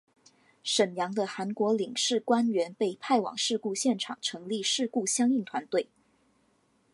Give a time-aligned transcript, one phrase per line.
[0.63, 5.89] 沈阳的韩国领事官员被派往事故现场成立事故相应团队。